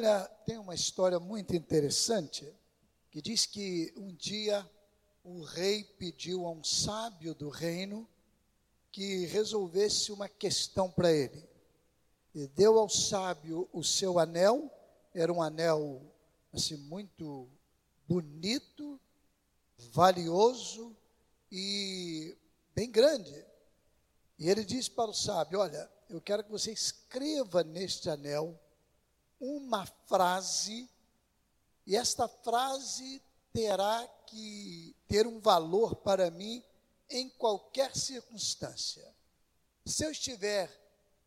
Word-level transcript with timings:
Olha, 0.00 0.24
tem 0.46 0.56
uma 0.56 0.74
história 0.74 1.20
muito 1.20 1.54
interessante 1.54 2.50
que 3.10 3.20
diz 3.20 3.44
que 3.44 3.92
um 3.98 4.14
dia 4.14 4.66
o 5.22 5.42
rei 5.42 5.84
pediu 5.84 6.46
a 6.46 6.50
um 6.50 6.64
sábio 6.64 7.34
do 7.34 7.50
reino 7.50 8.08
que 8.90 9.26
resolvesse 9.26 10.10
uma 10.10 10.26
questão 10.26 10.90
para 10.90 11.12
ele. 11.12 11.46
E 12.34 12.46
deu 12.46 12.78
ao 12.78 12.88
sábio 12.88 13.68
o 13.74 13.84
seu 13.84 14.18
anel, 14.18 14.72
era 15.14 15.30
um 15.30 15.42
anel 15.42 16.00
assim 16.50 16.78
muito 16.78 17.46
bonito, 18.08 18.98
valioso 19.92 20.96
e 21.52 22.34
bem 22.74 22.90
grande. 22.90 23.44
E 24.38 24.48
ele 24.48 24.64
disse 24.64 24.90
para 24.90 25.10
o 25.10 25.14
sábio: 25.14 25.58
Olha, 25.58 25.92
eu 26.08 26.22
quero 26.22 26.42
que 26.42 26.50
você 26.50 26.72
escreva 26.72 27.62
neste 27.62 28.08
anel 28.08 28.58
uma 29.40 29.86
frase, 30.06 30.88
e 31.86 31.96
esta 31.96 32.28
frase 32.28 33.22
terá 33.52 34.06
que 34.26 34.94
ter 35.08 35.26
um 35.26 35.40
valor 35.40 35.96
para 35.96 36.30
mim 36.30 36.62
em 37.08 37.28
qualquer 37.30 37.96
circunstância. 37.96 39.12
Se 39.84 40.04
eu 40.04 40.10
estiver 40.10 40.70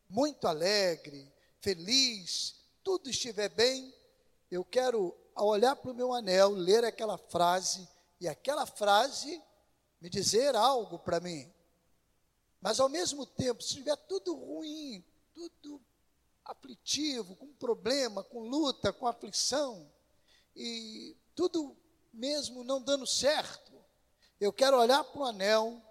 muito 0.07 0.47
alegre, 0.47 1.33
feliz, 1.59 2.55
tudo 2.83 3.09
estiver 3.09 3.49
bem, 3.49 3.93
eu 4.49 4.63
quero, 4.63 5.17
ao 5.33 5.47
olhar 5.47 5.75
para 5.75 5.91
o 5.91 5.95
meu 5.95 6.13
anel, 6.13 6.51
ler 6.51 6.85
aquela 6.85 7.17
frase 7.17 7.87
e 8.21 8.27
aquela 8.27 8.65
frase 8.65 9.41
me 9.99 10.09
dizer 10.09 10.55
algo 10.55 10.99
para 10.99 11.19
mim. 11.19 11.51
Mas 12.61 12.79
ao 12.79 12.87
mesmo 12.87 13.25
tempo, 13.25 13.61
se 13.61 13.69
estiver 13.69 13.95
tudo 13.95 14.35
ruim, 14.35 15.03
tudo 15.33 15.81
aflitivo, 16.45 17.35
com 17.35 17.53
problema, 17.53 18.23
com 18.23 18.39
luta, 18.39 18.91
com 18.91 19.07
aflição, 19.07 19.91
e 20.55 21.15
tudo 21.35 21.75
mesmo 22.11 22.63
não 22.63 22.81
dando 22.81 23.07
certo, 23.07 23.71
eu 24.39 24.51
quero 24.51 24.77
olhar 24.77 25.03
para 25.03 25.21
o 25.21 25.25
anel 25.25 25.81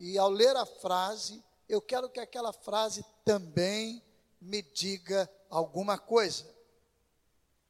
e 0.00 0.16
ao 0.18 0.30
ler 0.30 0.56
a 0.56 0.66
frase, 0.66 1.42
eu 1.68 1.80
quero 1.80 2.08
que 2.08 2.20
aquela 2.20 2.52
frase 2.52 3.04
também 3.24 4.02
me 4.40 4.62
diga 4.62 5.30
alguma 5.50 5.98
coisa. 5.98 6.46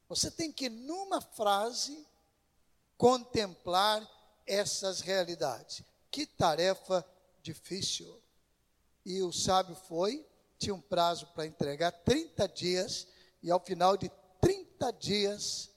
Você 0.08 0.30
tem 0.30 0.52
que, 0.52 0.68
numa 0.68 1.20
frase, 1.20 2.06
contemplar 2.96 4.08
essas 4.46 5.00
realidades. 5.00 5.82
Que 6.10 6.26
tarefa 6.26 7.04
difícil. 7.42 8.20
E 9.04 9.22
o 9.22 9.32
sábio 9.32 9.74
foi, 9.74 10.26
tinha 10.58 10.74
um 10.74 10.80
prazo 10.80 11.26
para 11.28 11.46
entregar 11.46 11.92
30 11.92 12.48
dias, 12.48 13.06
e 13.42 13.50
ao 13.50 13.60
final 13.60 13.96
de 13.96 14.10
30 14.40 14.92
dias, 14.92 15.70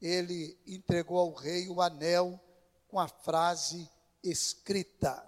ele 0.00 0.56
entregou 0.66 1.18
ao 1.18 1.32
rei 1.32 1.68
o 1.68 1.80
anel 1.82 2.40
com 2.88 2.98
a 2.98 3.08
frase 3.08 3.90
escrita. 4.22 5.26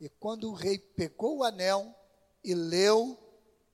E 0.00 0.08
quando 0.08 0.50
o 0.50 0.54
rei 0.54 0.78
pegou 0.78 1.38
o 1.38 1.44
anel 1.44 1.94
e 2.42 2.54
leu, 2.54 3.18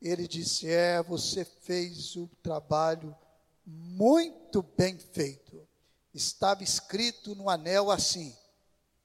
ele 0.01 0.27
disse: 0.27 0.69
É, 0.69 1.03
você 1.03 1.45
fez 1.45 2.17
o 2.17 2.29
trabalho 2.43 3.17
muito 3.65 4.63
bem 4.63 4.98
feito. 4.98 5.67
Estava 6.13 6.63
escrito 6.63 7.35
no 7.35 7.48
anel 7.48 7.91
assim: 7.91 8.35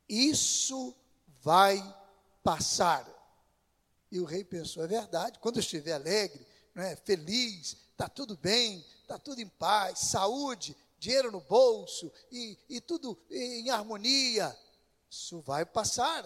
Isso 0.07 0.95
vai 1.41 1.83
passar. 2.43 3.07
E 4.11 4.19
o 4.19 4.25
rei 4.25 4.43
pensou: 4.43 4.83
É 4.83 4.87
verdade, 4.87 5.39
quando 5.39 5.55
eu 5.55 5.61
estiver 5.61 5.93
alegre, 5.93 6.45
não 6.75 6.83
é, 6.83 6.95
feliz, 6.95 7.77
está 7.91 8.09
tudo 8.09 8.35
bem, 8.37 8.85
está 9.01 9.17
tudo 9.17 9.39
em 9.41 9.47
paz, 9.47 9.99
saúde, 9.99 10.75
dinheiro 10.99 11.31
no 11.31 11.41
bolso 11.41 12.11
e, 12.31 12.57
e 12.69 12.81
tudo 12.81 13.17
em 13.29 13.69
harmonia, 13.69 14.55
isso 15.09 15.41
vai 15.41 15.65
passar. 15.65 16.25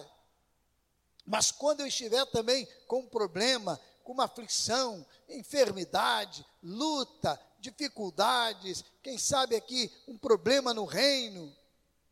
Mas 1.24 1.50
quando 1.50 1.80
eu 1.80 1.86
estiver 1.86 2.24
também 2.26 2.68
com 2.86 3.00
um 3.00 3.08
problema, 3.08 3.80
com 4.04 4.12
uma 4.12 4.24
aflição, 4.24 5.04
enfermidade, 5.28 6.46
luta, 6.62 7.40
dificuldades, 7.58 8.84
quem 9.02 9.18
sabe 9.18 9.56
aqui 9.56 9.90
um 10.06 10.16
problema 10.16 10.72
no 10.72 10.84
reino, 10.84 11.52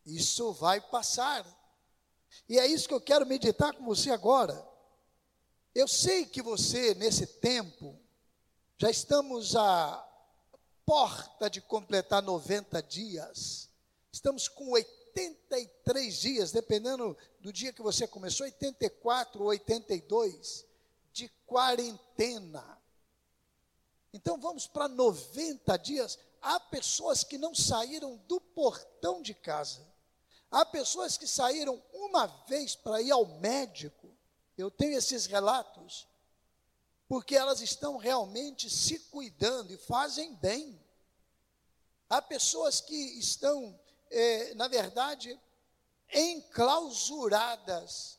isso 0.05 0.53
vai 0.53 0.81
passar. 0.81 1.47
E 2.49 2.59
é 2.59 2.67
isso 2.67 2.89
que 2.89 2.95
eu 2.95 3.01
quero 3.01 3.25
meditar 3.25 3.73
com 3.75 3.85
você 3.85 4.11
agora. 4.11 4.74
Eu 5.75 5.89
sei 5.89 6.25
que 6.25 6.41
você, 6.41 6.95
nesse 6.95 7.27
tempo, 7.27 7.99
já 8.79 8.89
estamos 8.89 9.57
a 9.57 10.09
porta 10.87 11.51
de 11.51 11.61
completar 11.61 12.23
90 12.23 12.81
dias. 12.83 13.69
Estamos 14.13 14.47
com 14.47 14.71
83 14.71 16.15
dias, 16.15 16.53
dependendo 16.53 17.17
do 17.41 17.53
dia 17.53 17.73
que 17.73 17.83
você 17.83 18.07
começou, 18.07 18.45
84 18.47 19.43
ou 19.43 19.49
82 19.49 20.65
de 21.13 21.29
quarentena. 21.45 22.81
Então 24.13 24.39
vamos 24.41 24.69
para 24.69 24.87
90 24.87 25.77
dias. 25.79 26.19
Há 26.41 26.61
pessoas 26.61 27.25
que 27.25 27.37
não 27.37 27.53
saíram 27.53 28.17
do 28.29 28.41
portão 28.41 29.21
de 29.21 29.35
casa. 29.35 29.85
Há 30.51 30.65
pessoas 30.65 31.17
que 31.17 31.27
saíram 31.27 31.83
uma 31.93 32.27
vez 32.47 32.77
para 32.77 33.03
ir 33.03 33.11
ao 33.11 33.27
médico. 33.27 34.04
Eu 34.57 34.71
tenho 34.71 34.97
esses 34.97 35.27
relatos 35.27 36.07
porque 37.09 37.37
elas 37.37 37.61
estão 37.61 37.97
realmente 37.97 38.71
se 38.71 38.99
cuidando 38.99 39.73
e 39.73 39.77
fazem 39.77 40.35
bem. 40.37 40.81
Há 42.09 42.23
pessoas 42.23 42.81
que 42.81 42.95
estão, 43.19 43.79
é, 44.11 44.55
na 44.55 44.69
verdade, 44.69 45.39
enclausuradas. 46.13 48.19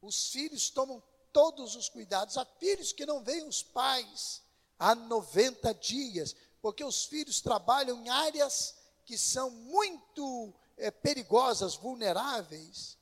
Os 0.00 0.28
filhos 0.28 0.70
tomam 0.70 1.02
todos 1.32 1.76
os 1.76 1.88
cuidados. 1.88 2.36
Há 2.36 2.44
filhos 2.44 2.92
que 2.92 3.06
não 3.06 3.22
veem 3.22 3.46
os 3.46 3.62
pais 3.62 4.42
há 4.78 4.94
90 4.94 5.72
dias, 5.74 6.34
porque 6.60 6.84
os 6.84 7.04
filhos 7.04 7.40
trabalham 7.40 8.04
em 8.04 8.08
áreas 8.08 8.74
que 9.04 9.18
são 9.18 9.50
muito 9.50 10.54
é, 10.76 10.90
perigosas, 10.90 11.74
vulneráveis, 11.74 12.96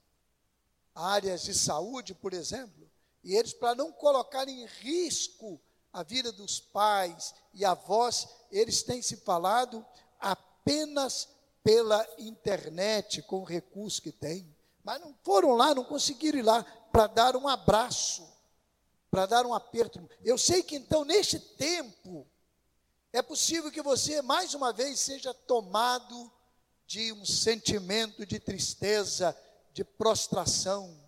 áreas 1.01 1.43
de 1.43 1.55
saúde, 1.55 2.15
por 2.15 2.33
exemplo. 2.33 2.89
E 3.23 3.35
eles, 3.35 3.53
para 3.53 3.75
não 3.75 3.93
colocar 3.93 4.49
em 4.49 4.67
risco 4.67 5.61
a 5.93 6.03
vida 6.03 6.31
dos 6.33 6.61
pais 6.61 7.35
e 7.53 7.65
avós, 7.65 8.29
eles 8.51 8.83
têm 8.83 9.03
se 9.03 9.17
falado 9.17 9.85
apenas 10.19 11.29
pela 11.63 12.07
internet, 12.19 13.23
com 13.23 13.41
o 13.41 13.45
recurso 13.45 14.01
que 14.01 14.13
têm. 14.13 14.55
Mas 14.83 15.01
não 15.01 15.15
foram 15.23 15.55
lá, 15.55 15.75
não 15.75 15.85
conseguiram 15.85 16.39
ir 16.39 16.43
lá 16.43 16.63
para 16.91 17.07
dar 17.07 17.37
um 17.37 17.47
abraço, 17.47 18.27
para 19.11 19.27
dar 19.27 19.45
um 19.45 19.53
aperto. 19.53 20.09
Eu 20.25 20.39
sei 20.39 20.63
que 20.63 20.77
então, 20.77 21.05
neste 21.05 21.39
tempo, 21.39 22.27
é 23.13 23.21
possível 23.21 23.71
que 23.71 23.83
você, 23.83 24.23
mais 24.23 24.55
uma 24.55 24.73
vez, 24.73 25.01
seja 25.01 25.35
tomado 25.35 26.33
de 26.87 27.13
um 27.13 27.25
sentimento 27.25 28.25
de 28.25 28.41
tristeza, 28.41 29.37
de 29.73 29.85
prostração, 29.85 30.99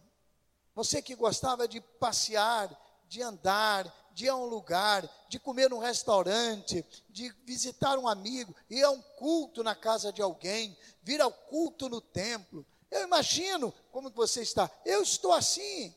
você 0.75 1.03
que 1.03 1.15
gostava 1.15 1.69
de 1.69 1.81
passear, 1.81 2.71
de 3.07 3.23
andar, 3.23 3.93
de 4.15 4.27
ir 4.27 4.29
a 4.29 4.37
um 4.37 4.47
lugar, 4.47 5.09
de 5.29 5.39
comer 5.39 5.69
num 5.69 5.79
restaurante, 5.79 6.85
de 7.09 7.31
visitar 7.45 7.99
um 7.99 8.09
amigo, 8.09 8.55
ir 8.71 8.83
a 8.83 8.91
um 8.91 9.03
culto 9.03 9.63
na 9.63 9.75
casa 9.75 10.13
de 10.13 10.23
alguém, 10.23 10.77
vir 11.03 11.21
ao 11.21 11.33
culto 11.33 11.89
no 11.89 12.01
templo. 12.01 12.65
Eu 12.91 13.03
imagino 13.03 13.73
como 13.91 14.11
você 14.11 14.43
está. 14.43 14.71
Eu 14.85 15.03
estou 15.03 15.33
assim. 15.33 15.95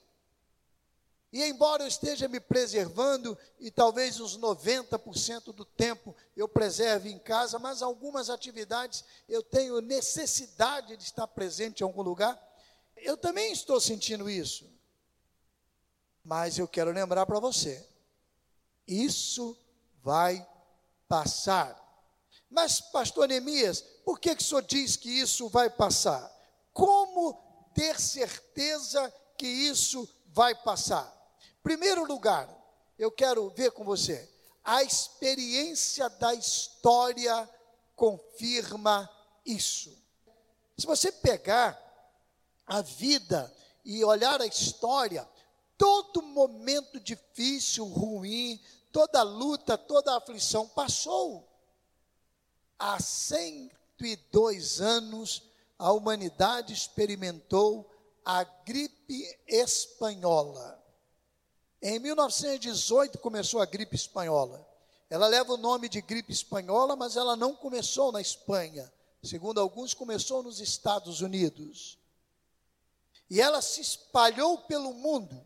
E 1.32 1.44
embora 1.44 1.84
eu 1.84 1.88
esteja 1.88 2.30
me 2.30 2.40
preservando, 2.40 3.38
e 3.60 3.70
talvez 3.70 4.22
uns 4.22 4.38
90% 4.38 5.52
do 5.52 5.66
tempo 5.66 6.16
eu 6.36 6.48
preserve 6.48 7.12
em 7.12 7.20
casa, 7.20 7.60
mas 7.60 7.82
algumas 7.82 8.30
atividades 8.30 9.04
eu 9.28 9.44
tenho 9.44 9.82
necessidade 9.82 10.96
de 10.96 11.04
estar 11.04 11.28
presente 11.28 11.82
em 11.82 11.84
algum 11.84 12.02
lugar, 12.02 12.42
eu 12.98 13.18
também 13.18 13.52
estou 13.52 13.80
sentindo 13.80 14.30
isso. 14.30 14.70
Mas 16.24 16.58
eu 16.58 16.68
quero 16.68 16.92
lembrar 16.92 17.26
para 17.26 17.40
você: 17.40 17.88
isso 18.88 19.58
vai 20.02 20.46
passar. 21.08 21.82
Mas, 22.50 22.80
pastor 22.80 23.28
Neemias, 23.28 23.82
por 24.04 24.20
que, 24.20 24.36
que 24.36 24.42
o 24.42 24.46
senhor 24.46 24.62
diz 24.64 24.96
que 24.96 25.10
isso 25.10 25.50
vai 25.50 25.70
passar? 25.70 26.32
Como 26.72 27.34
ter 27.74 28.00
certeza 28.00 29.14
que 29.38 29.48
isso 29.48 30.08
vai 30.28 30.56
passar? 30.56 31.12
Primeiro 31.62 32.06
lugar, 32.06 32.48
eu 32.98 33.12
quero 33.12 33.50
ver 33.50 33.72
com 33.72 33.84
você, 33.84 34.30
a 34.64 34.84
experiência 34.84 36.10
da 36.10 36.34
história 36.34 37.50
confirma 37.96 39.10
isso. 39.46 39.96
Se 40.78 40.86
você 40.86 41.12
pegar 41.12 41.80
a 42.66 42.82
vida 42.82 43.54
e 43.84 44.04
olhar 44.04 44.42
a 44.42 44.46
história, 44.46 45.28
todo 45.78 46.22
momento 46.22 47.00
difícil, 47.00 47.86
ruim, 47.86 48.60
toda 48.92 49.22
luta, 49.24 49.78
toda 49.78 50.18
aflição 50.18 50.68
passou. 50.68 51.48
há 52.78 53.00
102 53.00 54.82
anos 54.82 55.44
a 55.78 55.92
humanidade 55.92 56.74
experimentou 56.74 57.90
a 58.24 58.44
gripe 58.44 59.38
espanhola. 59.48 60.84
Em 61.82 62.00
1918 62.00 63.20
começou 63.20 63.62
a 63.62 63.66
gripe 63.66 63.96
espanhola. 63.96 64.66
Ela 65.10 65.28
leva 65.28 65.54
o 65.54 65.58
nome 65.58 65.88
de 65.88 66.02
gripe 66.02 66.32
espanhola, 66.32 66.96
mas 66.96 67.16
ela 67.16 67.36
não 67.36 67.56
começou 67.56 68.12
na 68.12 68.20
Espanha. 68.20 68.92
Segundo 69.22 69.60
alguns, 69.60 69.94
começou 69.94 70.42
nos 70.42 70.60
Estados 70.60 71.22
Unidos. 71.22 71.98
E 73.30 73.42
ela 73.42 73.62
se 73.62 73.82
espalhou 73.82 74.60
pelo 74.60 74.94
mundo. 74.94 75.46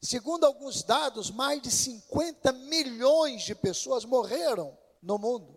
Segundo 0.00 0.44
alguns 0.44 0.82
dados, 0.82 1.30
mais 1.30 1.60
de 1.60 1.70
50 1.70 2.52
milhões 2.52 3.42
de 3.42 3.54
pessoas 3.54 4.04
morreram 4.04 4.76
no 5.02 5.18
mundo. 5.18 5.56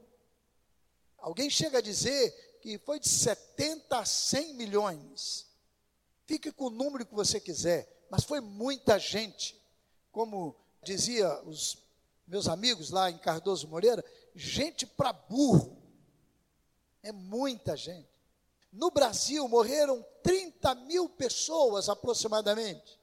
Alguém 1.17 1.49
chega 1.49 1.79
a 1.79 1.81
dizer 1.81 2.57
que 2.61 2.77
foi 2.79 2.99
de 2.99 3.09
70 3.09 3.99
a 3.99 4.05
100 4.05 4.53
milhões. 4.53 5.45
Fique 6.25 6.51
com 6.51 6.65
o 6.65 6.69
número 6.69 7.05
que 7.05 7.13
você 7.13 7.39
quiser, 7.39 8.05
mas 8.09 8.23
foi 8.23 8.39
muita 8.39 8.97
gente. 8.97 9.59
Como 10.11 10.55
dizia 10.83 11.41
os 11.43 11.77
meus 12.25 12.47
amigos 12.47 12.89
lá 12.89 13.09
em 13.09 13.17
Cardoso 13.17 13.67
Moreira, 13.67 14.03
gente 14.35 14.85
para 14.85 15.11
burro. 15.11 15.77
É 17.01 17.11
muita 17.11 17.75
gente. 17.75 18.07
No 18.71 18.91
Brasil 18.91 19.47
morreram 19.47 20.05
30 20.23 20.75
mil 20.75 21.09
pessoas 21.09 21.89
aproximadamente. 21.89 22.99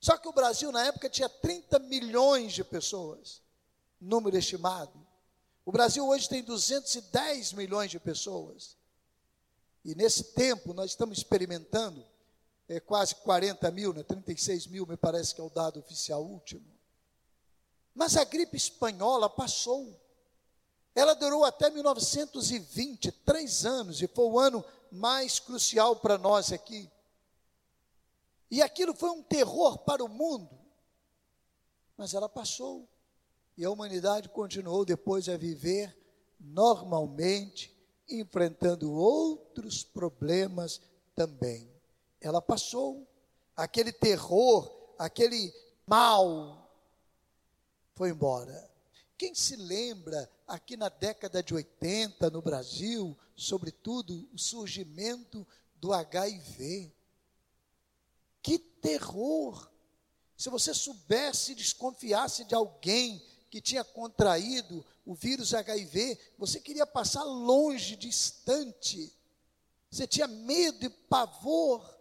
Só 0.00 0.16
que 0.16 0.28
o 0.28 0.32
Brasil 0.32 0.70
na 0.70 0.86
época 0.86 1.08
tinha 1.08 1.28
30 1.28 1.78
milhões 1.80 2.52
de 2.52 2.62
pessoas, 2.62 3.42
número 4.00 4.36
estimado. 4.36 5.06
O 5.64 5.72
Brasil 5.72 6.06
hoje 6.06 6.28
tem 6.28 6.42
210 6.42 7.52
milhões 7.52 7.90
de 7.90 7.98
pessoas. 7.98 8.76
E 9.84 9.94
nesse 9.94 10.24
tempo 10.34 10.72
nós 10.72 10.90
estamos 10.90 11.18
experimentando 11.18 12.04
é, 12.68 12.78
quase 12.80 13.14
40 13.16 13.70
mil, 13.70 13.92
né, 13.92 14.02
36 14.02 14.66
mil, 14.66 14.86
me 14.86 14.96
parece 14.96 15.34
que 15.34 15.40
é 15.40 15.44
o 15.44 15.50
dado 15.50 15.80
oficial 15.80 16.22
último. 16.22 16.64
Mas 17.94 18.16
a 18.16 18.24
gripe 18.24 18.56
espanhola 18.56 19.28
passou. 19.28 19.98
Ela 20.98 21.14
durou 21.14 21.44
até 21.44 21.70
1920, 21.70 23.12
três 23.24 23.64
anos, 23.64 24.02
e 24.02 24.08
foi 24.08 24.24
o 24.24 24.36
ano 24.36 24.64
mais 24.90 25.38
crucial 25.38 25.94
para 25.94 26.18
nós 26.18 26.50
aqui. 26.50 26.90
E 28.50 28.60
aquilo 28.60 28.92
foi 28.92 29.08
um 29.10 29.22
terror 29.22 29.78
para 29.78 30.04
o 30.04 30.08
mundo. 30.08 30.58
Mas 31.96 32.14
ela 32.14 32.28
passou. 32.28 32.88
E 33.56 33.64
a 33.64 33.70
humanidade 33.70 34.28
continuou 34.28 34.84
depois 34.84 35.28
a 35.28 35.36
viver 35.36 35.96
normalmente, 36.40 37.72
enfrentando 38.08 38.92
outros 38.92 39.84
problemas 39.84 40.80
também. 41.14 41.70
Ela 42.20 42.42
passou. 42.42 43.06
Aquele 43.54 43.92
terror, 43.92 44.68
aquele 44.98 45.54
mal 45.86 46.68
foi 47.94 48.10
embora. 48.10 48.67
Quem 49.18 49.34
se 49.34 49.56
lembra 49.56 50.30
aqui 50.46 50.76
na 50.76 50.88
década 50.88 51.42
de 51.42 51.52
80 51.52 52.30
no 52.30 52.40
Brasil, 52.40 53.18
sobretudo 53.34 54.28
o 54.32 54.38
surgimento 54.38 55.44
do 55.74 55.92
HIV? 55.92 56.92
Que 58.40 58.60
terror! 58.60 59.68
Se 60.36 60.48
você 60.48 60.72
soubesse, 60.72 61.56
desconfiasse 61.56 62.44
de 62.44 62.54
alguém 62.54 63.20
que 63.50 63.60
tinha 63.60 63.82
contraído 63.82 64.86
o 65.04 65.16
vírus 65.16 65.52
HIV, 65.52 66.16
você 66.38 66.60
queria 66.60 66.86
passar 66.86 67.24
longe, 67.24 67.96
distante. 67.96 69.12
Você 69.90 70.06
tinha 70.06 70.28
medo 70.28 70.86
e 70.86 70.90
pavor. 70.90 71.97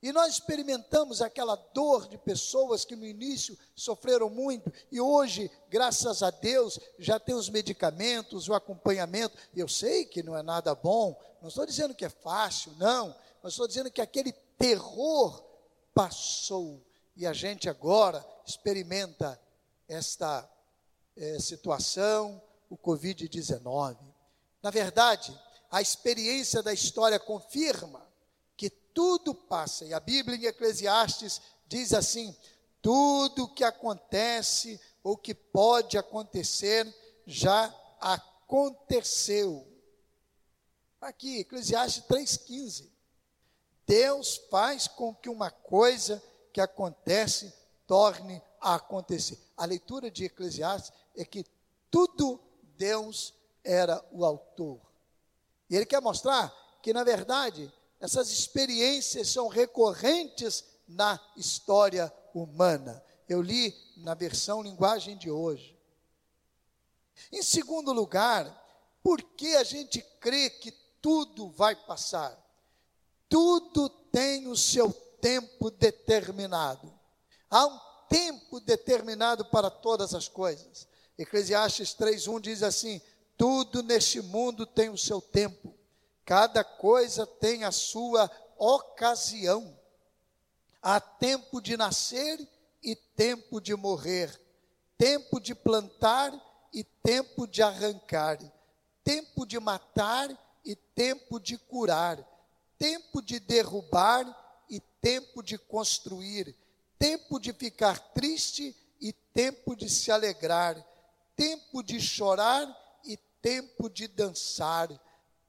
E 0.00 0.12
nós 0.12 0.34
experimentamos 0.34 1.20
aquela 1.20 1.56
dor 1.56 2.08
de 2.08 2.16
pessoas 2.16 2.84
que 2.84 2.94
no 2.94 3.04
início 3.04 3.58
sofreram 3.74 4.30
muito 4.30 4.72
e 4.92 5.00
hoje, 5.00 5.50
graças 5.68 6.22
a 6.22 6.30
Deus, 6.30 6.78
já 6.98 7.18
tem 7.18 7.34
os 7.34 7.48
medicamentos, 7.48 8.48
o 8.48 8.54
acompanhamento. 8.54 9.36
Eu 9.56 9.66
sei 9.66 10.04
que 10.04 10.22
não 10.22 10.36
é 10.36 10.42
nada 10.42 10.72
bom, 10.72 11.18
não 11.42 11.48
estou 11.48 11.66
dizendo 11.66 11.96
que 11.96 12.04
é 12.04 12.08
fácil, 12.08 12.72
não, 12.78 13.14
mas 13.42 13.54
estou 13.54 13.66
dizendo 13.66 13.90
que 13.90 14.00
aquele 14.00 14.32
terror 14.56 15.42
passou 15.92 16.80
e 17.16 17.26
a 17.26 17.32
gente 17.32 17.68
agora 17.68 18.24
experimenta 18.46 19.40
esta 19.88 20.48
é, 21.16 21.40
situação, 21.40 22.40
o 22.70 22.78
Covid-19. 22.78 23.96
Na 24.62 24.70
verdade, 24.70 25.36
a 25.68 25.82
experiência 25.82 26.62
da 26.62 26.72
história 26.72 27.18
confirma 27.18 28.07
que 28.58 28.68
tudo 28.68 29.32
passa, 29.32 29.84
e 29.84 29.94
a 29.94 30.00
Bíblia 30.00 30.36
em 30.36 30.46
Eclesiastes 30.46 31.40
diz 31.68 31.94
assim: 31.94 32.36
tudo 32.82 33.48
que 33.54 33.62
acontece 33.62 34.80
ou 35.02 35.16
que 35.16 35.32
pode 35.32 35.96
acontecer 35.96 36.92
já 37.24 37.72
aconteceu. 38.00 39.64
Aqui, 41.00 41.38
Eclesiastes 41.38 42.02
3,15. 42.04 42.90
Deus 43.86 44.36
faz 44.50 44.88
com 44.88 45.14
que 45.14 45.30
uma 45.30 45.50
coisa 45.50 46.20
que 46.52 46.60
acontece 46.60 47.54
torne 47.86 48.42
a 48.60 48.74
acontecer. 48.74 49.38
A 49.56 49.64
leitura 49.64 50.10
de 50.10 50.24
Eclesiastes 50.24 50.92
é 51.16 51.24
que 51.24 51.46
tudo 51.88 52.40
Deus 52.76 53.32
era 53.62 54.04
o 54.10 54.24
autor. 54.24 54.80
E 55.70 55.76
ele 55.76 55.86
quer 55.86 56.02
mostrar 56.02 56.52
que, 56.82 56.92
na 56.92 57.04
verdade, 57.04 57.72
essas 58.00 58.30
experiências 58.30 59.28
são 59.28 59.48
recorrentes 59.48 60.64
na 60.86 61.20
história 61.36 62.12
humana. 62.32 63.02
Eu 63.28 63.42
li 63.42 63.74
na 63.98 64.14
versão 64.14 64.62
linguagem 64.62 65.16
de 65.16 65.30
hoje. 65.30 65.78
Em 67.32 67.42
segundo 67.42 67.92
lugar, 67.92 68.46
por 69.02 69.22
que 69.22 69.56
a 69.56 69.64
gente 69.64 70.00
crê 70.20 70.48
que 70.48 70.70
tudo 71.02 71.50
vai 71.50 71.74
passar? 71.74 72.36
Tudo 73.28 73.88
tem 73.88 74.46
o 74.46 74.56
seu 74.56 74.92
tempo 75.20 75.70
determinado. 75.70 76.92
Há 77.50 77.66
um 77.66 77.78
tempo 78.08 78.60
determinado 78.60 79.44
para 79.44 79.70
todas 79.70 80.14
as 80.14 80.28
coisas. 80.28 80.86
Eclesiastes 81.18 81.94
3:1 81.94 82.40
diz 82.40 82.62
assim: 82.62 83.02
tudo 83.38 83.84
neste 83.84 84.20
mundo 84.20 84.66
tem 84.66 84.88
o 84.90 84.98
seu 84.98 85.20
tempo. 85.20 85.72
Cada 86.28 86.62
coisa 86.62 87.26
tem 87.26 87.64
a 87.64 87.72
sua 87.72 88.30
ocasião. 88.58 89.74
Há 90.82 91.00
tempo 91.00 91.58
de 91.58 91.74
nascer 91.74 92.46
e 92.82 92.94
tempo 92.94 93.62
de 93.62 93.74
morrer, 93.74 94.38
tempo 94.98 95.40
de 95.40 95.54
plantar 95.54 96.38
e 96.70 96.84
tempo 96.84 97.46
de 97.46 97.62
arrancar, 97.62 98.38
tempo 99.02 99.46
de 99.46 99.58
matar 99.58 100.28
e 100.62 100.76
tempo 100.76 101.40
de 101.40 101.56
curar, 101.56 102.22
tempo 102.78 103.22
de 103.22 103.40
derrubar 103.40 104.26
e 104.68 104.80
tempo 105.00 105.42
de 105.42 105.56
construir, 105.56 106.54
tempo 106.98 107.40
de 107.40 107.54
ficar 107.54 107.98
triste 108.12 108.76
e 109.00 109.14
tempo 109.14 109.74
de 109.74 109.88
se 109.88 110.10
alegrar, 110.10 110.76
tempo 111.34 111.82
de 111.82 111.98
chorar 111.98 112.68
e 113.02 113.16
tempo 113.40 113.88
de 113.88 114.06
dançar, 114.06 114.90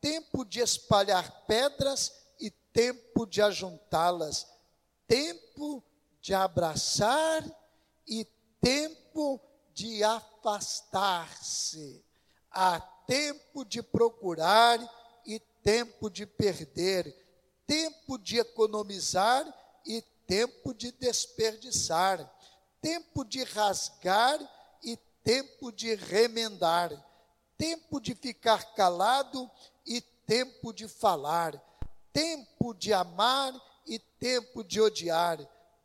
tempo 0.01 0.45
de 0.45 0.59
espalhar 0.59 1.45
pedras 1.45 2.13
e 2.39 2.49
tempo 2.49 3.25
de 3.25 3.41
ajuntá-las, 3.41 4.47
tempo 5.07 5.83
de 6.21 6.33
abraçar 6.33 7.43
e 8.07 8.25
tempo 8.61 9.41
de 9.73 10.03
afastar-se, 10.03 12.03
há 12.51 12.79
tempo 12.79 13.65
de 13.65 13.81
procurar 13.81 14.79
e 15.25 15.39
tempo 15.39 16.09
de 16.09 16.25
perder, 16.25 17.15
tempo 17.65 18.17
de 18.17 18.39
economizar 18.39 19.45
e 19.85 20.01
tempo 20.25 20.73
de 20.73 20.91
desperdiçar, 20.91 22.29
tempo 22.81 23.25
de 23.25 23.43
rasgar 23.43 24.39
e 24.83 24.97
tempo 25.23 25.71
de 25.71 25.95
remendar, 25.95 26.91
tempo 27.57 27.99
de 27.99 28.15
ficar 28.15 28.73
calado 28.73 29.49
e 29.89 29.99
tempo 29.99 30.71
de 30.71 30.87
falar, 30.87 31.59
tempo 32.13 32.75
de 32.75 32.93
amar 32.93 33.53
e 33.87 33.97
tempo 33.97 34.63
de 34.63 34.79
odiar, 34.79 35.39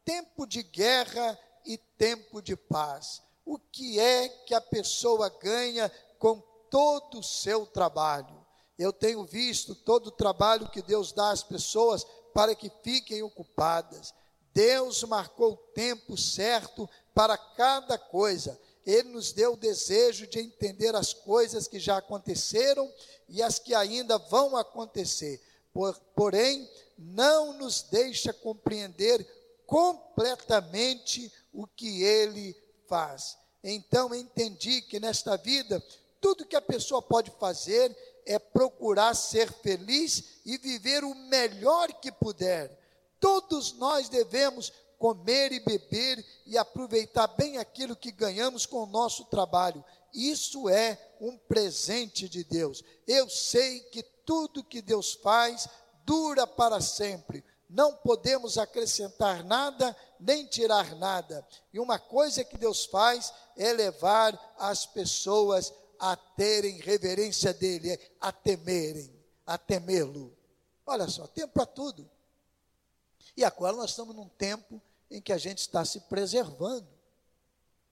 tempo 0.04 0.46
de 0.46 0.62
guerra 0.62 1.38
e 1.64 1.78
tempo 1.78 2.42
de 2.42 2.54
paz. 2.54 3.22
O 3.46 3.58
que 3.58 3.98
é 3.98 4.28
que 4.28 4.54
a 4.54 4.60
pessoa 4.60 5.30
ganha 5.30 5.90
com 6.18 6.40
todo 6.70 7.20
o 7.20 7.22
seu 7.22 7.64
trabalho? 7.64 8.44
Eu 8.78 8.92
tenho 8.92 9.24
visto 9.24 9.74
todo 9.74 10.08
o 10.08 10.12
trabalho 10.12 10.68
que 10.68 10.82
Deus 10.82 11.10
dá 11.10 11.30
às 11.30 11.42
pessoas 11.42 12.04
para 12.34 12.54
que 12.54 12.70
fiquem 12.82 13.22
ocupadas. 13.22 14.12
Deus 14.52 15.02
marcou 15.04 15.54
o 15.54 15.56
tempo 15.56 16.16
certo 16.16 16.88
para 17.14 17.38
cada 17.38 17.96
coisa. 17.96 18.60
Ele 18.86 19.08
nos 19.10 19.32
deu 19.32 19.54
o 19.54 19.56
desejo 19.56 20.26
de 20.26 20.38
entender 20.38 20.94
as 20.94 21.12
coisas 21.12 21.66
que 21.66 21.78
já 21.78 21.98
aconteceram 21.98 22.90
e 23.28 23.42
as 23.42 23.58
que 23.58 23.74
ainda 23.74 24.18
vão 24.18 24.56
acontecer. 24.56 25.40
Por, 25.72 25.98
porém, 26.14 26.68
não 26.98 27.54
nos 27.54 27.82
deixa 27.82 28.32
compreender 28.32 29.26
completamente 29.66 31.32
o 31.52 31.66
que 31.66 32.02
ele 32.02 32.56
faz. 32.86 33.36
Então 33.62 34.14
entendi 34.14 34.82
que 34.82 35.00
nesta 35.00 35.36
vida, 35.36 35.82
tudo 36.20 36.44
que 36.46 36.56
a 36.56 36.60
pessoa 36.60 37.00
pode 37.00 37.30
fazer 37.40 37.96
é 38.26 38.38
procurar 38.38 39.14
ser 39.14 39.50
feliz 39.52 40.40
e 40.44 40.58
viver 40.58 41.04
o 41.04 41.14
melhor 41.14 41.92
que 41.94 42.12
puder. 42.12 42.78
Todos 43.18 43.72
nós 43.72 44.08
devemos 44.08 44.72
comer 45.04 45.52
e 45.52 45.60
beber 45.60 46.24
e 46.46 46.56
aproveitar 46.56 47.26
bem 47.26 47.58
aquilo 47.58 47.94
que 47.94 48.10
ganhamos 48.10 48.64
com 48.64 48.84
o 48.84 48.86
nosso 48.86 49.26
trabalho. 49.26 49.84
Isso 50.14 50.66
é 50.66 50.98
um 51.20 51.36
presente 51.36 52.26
de 52.26 52.42
Deus. 52.42 52.82
Eu 53.06 53.28
sei 53.28 53.80
que 53.80 54.02
tudo 54.02 54.64
que 54.64 54.80
Deus 54.80 55.12
faz 55.12 55.68
dura 56.06 56.46
para 56.46 56.80
sempre. 56.80 57.44
Não 57.68 57.94
podemos 57.94 58.56
acrescentar 58.56 59.44
nada 59.44 59.94
nem 60.18 60.46
tirar 60.46 60.96
nada. 60.96 61.46
E 61.70 61.78
uma 61.78 61.98
coisa 61.98 62.42
que 62.42 62.56
Deus 62.56 62.86
faz 62.86 63.30
é 63.58 63.74
levar 63.74 64.54
as 64.58 64.86
pessoas 64.86 65.70
a 65.98 66.16
terem 66.16 66.80
reverência 66.80 67.52
dele, 67.52 68.00
a 68.18 68.32
temerem, 68.32 69.14
a 69.44 69.58
temê-lo. 69.58 70.34
Olha 70.86 71.06
só, 71.08 71.26
tempo 71.26 71.52
para 71.52 71.66
tudo. 71.66 72.10
E 73.36 73.44
agora 73.44 73.76
nós 73.76 73.90
estamos 73.90 74.14
num 74.14 74.28
tempo 74.30 74.80
em 75.10 75.20
que 75.20 75.32
a 75.32 75.38
gente 75.38 75.58
está 75.58 75.84
se 75.84 76.00
preservando. 76.00 76.88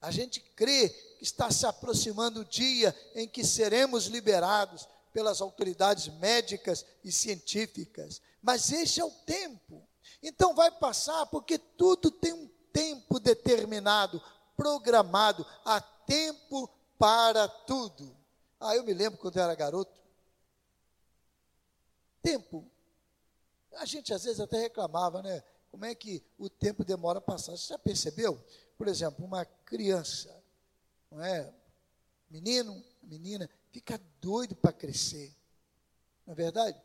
A 0.00 0.10
gente 0.10 0.40
crê 0.40 0.88
que 0.88 1.22
está 1.22 1.50
se 1.50 1.64
aproximando 1.64 2.40
o 2.40 2.44
dia 2.44 2.94
em 3.14 3.28
que 3.28 3.44
seremos 3.44 4.06
liberados 4.06 4.88
pelas 5.12 5.40
autoridades 5.40 6.08
médicas 6.18 6.84
e 7.04 7.12
científicas. 7.12 8.20
Mas 8.42 8.72
esse 8.72 9.00
é 9.00 9.04
o 9.04 9.10
tempo. 9.10 9.86
Então 10.22 10.54
vai 10.54 10.70
passar, 10.70 11.26
porque 11.26 11.58
tudo 11.58 12.10
tem 12.10 12.32
um 12.32 12.48
tempo 12.72 13.20
determinado, 13.20 14.22
programado, 14.56 15.46
há 15.64 15.80
tempo 15.80 16.68
para 16.98 17.46
tudo. 17.46 18.16
Ah, 18.58 18.74
eu 18.76 18.84
me 18.84 18.94
lembro 18.94 19.18
quando 19.18 19.36
eu 19.36 19.42
era 19.42 19.54
garoto. 19.54 20.00
Tempo. 22.22 22.64
A 23.76 23.84
gente 23.84 24.12
às 24.12 24.24
vezes 24.24 24.40
até 24.40 24.58
reclamava, 24.58 25.22
né? 25.22 25.42
Como 25.72 25.86
é 25.86 25.94
que 25.94 26.22
o 26.38 26.50
tempo 26.50 26.84
demora 26.84 27.18
a 27.18 27.22
passar? 27.22 27.56
Você 27.56 27.68
já 27.68 27.78
percebeu? 27.78 28.38
Por 28.76 28.86
exemplo, 28.86 29.24
uma 29.24 29.46
criança, 29.46 30.30
não 31.10 31.24
é? 31.24 31.50
Menino, 32.30 32.84
menina, 33.02 33.48
fica 33.70 33.98
doido 34.20 34.54
para 34.54 34.70
crescer. 34.70 35.34
Não 36.26 36.32
é 36.32 36.36
verdade? 36.36 36.78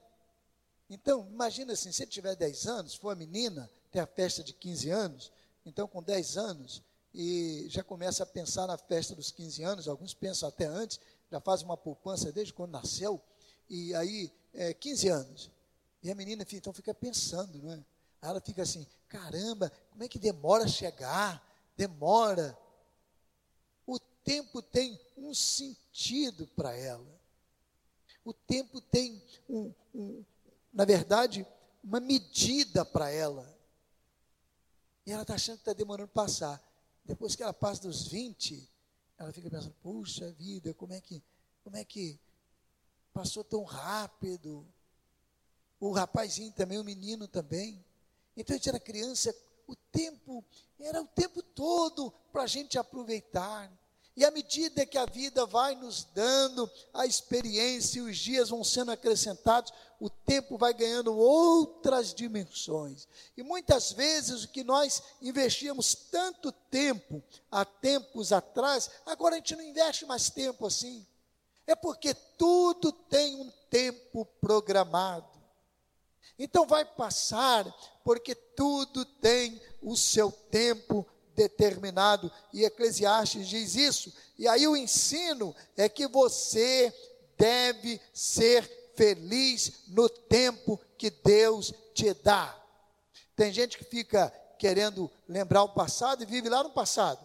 Então, 0.90 1.28
imagina 1.30 1.74
assim, 1.74 1.92
se 1.92 2.02
ele 2.02 2.10
tiver 2.10 2.34
10 2.38 2.66
anos, 2.66 2.96
for 2.96 3.14
menina, 3.14 3.70
tem 3.92 4.02
a 4.02 4.08
festa 4.08 4.42
de 4.42 4.54
15 4.54 4.90
anos, 4.90 5.32
então 5.66 5.86
com 5.86 6.02
10 6.02 6.38
anos, 6.38 6.82
e 7.14 7.66
já 7.68 7.84
começa 7.84 8.24
a 8.24 8.26
pensar 8.26 8.68
na 8.68 8.78
festa 8.78 9.14
dos 9.14 9.32
15 9.32 9.64
anos, 9.64 9.88
alguns 9.90 10.14
pensam 10.14 10.48
até 10.48 10.66
antes, 10.66 10.98
já 11.30 11.42
faz 11.42 11.62
uma 11.62 11.76
poupança 11.76 12.32
desde 12.32 12.54
quando 12.54 12.72
nasceu, 12.72 13.22
e 13.70 13.94
aí, 13.96 14.32
é, 14.54 14.74
15 14.74 15.10
anos. 15.10 15.52
E 16.02 16.10
a 16.10 16.16
menina 16.16 16.46
então 16.54 16.72
fica 16.72 16.94
pensando, 16.94 17.62
não 17.62 17.74
é? 17.74 17.84
Aí 18.22 18.30
ela 18.30 18.42
fica 18.42 18.64
assim: 18.64 18.86
caramba, 19.08 19.72
como 19.92 20.04
é 20.04 20.08
que 20.08 20.20
demora 20.20 20.66
a 20.66 20.68
chegar? 20.68 21.44
Demora. 21.76 22.58
O 23.86 24.00
tempo 24.24 24.62
tem 24.62 25.00
um 25.16 25.34
sentido 25.34 26.48
para 26.48 26.76
ela. 26.76 27.18
O 28.24 28.34
tempo 28.34 28.82
tem, 28.82 29.24
um, 29.48 29.74
um, 29.96 30.26
na 30.74 30.84
verdade, 30.84 31.48
uma 31.84 32.00
medida 32.00 32.84
para 32.84 33.10
ela. 33.10 33.56
E 35.06 35.12
ela 35.12 35.22
está 35.22 35.36
achando 35.36 35.56
que 35.56 35.62
está 35.62 35.74
demorando 35.74 36.10
passar. 36.10 36.62
Depois 37.06 37.36
que 37.36 37.42
ela 37.42 37.54
passa 37.54 37.84
dos 37.84 38.10
20, 38.10 38.70
ela 39.18 39.32
fica 39.32 39.50
pensando: 39.50 39.74
puxa 39.82 40.30
vida, 40.34 40.74
como 40.74 40.92
é 40.92 41.00
que, 41.00 41.24
como 41.64 41.78
é 41.78 41.86
que 41.86 42.20
passou 43.14 43.44
tão 43.44 43.64
rápido? 43.64 44.68
O 45.80 45.92
rapazinho 45.92 46.52
também, 46.52 46.78
o 46.78 46.84
menino 46.84 47.28
também. 47.28 47.82
Então 48.38 48.54
a 48.54 48.58
gente 48.58 48.70
era 48.70 48.80
criança, 48.80 49.36
o 49.68 49.76
tempo 49.76 50.46
era 50.80 51.02
o 51.02 51.08
tempo 51.08 51.42
todo 51.42 52.14
para 52.32 52.44
a 52.44 52.48
gente 52.48 52.78
aproveitar. 52.78 53.72
E 54.16 54.26
à 54.26 54.32
medida 54.32 54.86
que 54.86 54.98
a 54.98 55.06
vida 55.06 55.46
vai 55.46 55.76
nos 55.76 56.04
dando 56.06 56.70
a 56.92 57.06
experiência, 57.06 58.04
os 58.04 58.18
dias 58.18 58.50
vão 58.50 58.64
sendo 58.64 58.92
acrescentados, 58.92 59.72
o 60.00 60.10
tempo 60.10 60.58
vai 60.58 60.74
ganhando 60.74 61.16
outras 61.16 62.16
dimensões. 62.16 63.08
E 63.36 63.44
muitas 63.44 63.92
vezes 63.92 64.44
o 64.44 64.48
que 64.48 64.64
nós 64.64 65.04
investíamos 65.22 65.94
tanto 65.94 66.52
tempo 66.52 67.24
há 67.52 67.64
tempos 67.64 68.32
atrás, 68.32 68.90
agora 69.06 69.36
a 69.36 69.38
gente 69.38 69.56
não 69.56 69.64
investe 69.64 70.04
mais 70.06 70.32
tempo 70.32 70.66
assim. 70.66 71.06
É 71.68 71.76
porque 71.76 72.16
tudo 72.38 72.92
tem 72.92 73.36
um 73.36 73.52
tempo 73.70 74.26
programado. 74.42 75.37
Então 76.38 76.66
vai 76.66 76.86
passar, 76.86 77.66
porque 78.04 78.36
tudo 78.36 79.04
tem 79.06 79.62
o 79.82 79.96
seu 79.96 80.32
tempo 80.32 81.06
determinado, 81.36 82.32
e 82.52 82.64
Eclesiastes 82.64 83.48
diz 83.48 83.76
isso. 83.76 84.14
E 84.38 84.48
aí 84.48 84.68
o 84.68 84.76
ensino 84.76 85.56
é 85.76 85.88
que 85.88 86.08
você 86.08 86.94
deve 87.38 88.02
ser 88.12 88.64
feliz 88.96 89.84
no 89.88 90.10
tempo 90.10 90.80
que 90.98 91.12
Deus 91.12 91.74
te 91.94 92.14
dá. 92.16 92.60
Tem 93.36 93.54
gente 93.54 93.78
que 93.78 93.84
fica 93.84 94.30
querendo 94.58 95.10
lembrar 95.28 95.64
o 95.64 95.70
passado 95.70 96.24
e 96.24 96.26
vive 96.26 96.50
lá 96.50 96.64
no 96.64 96.72
passado. 96.72 97.24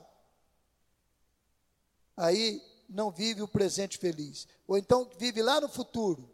Aí 2.15 2.63
não 2.89 3.11
vive 3.11 3.43
o 3.43 3.49
presente 3.49 3.97
feliz. 3.97 4.47
Ou 4.69 4.77
então 4.77 5.09
vive 5.19 5.43
lá 5.43 5.61
no 5.61 5.69
futuro. 5.69 6.31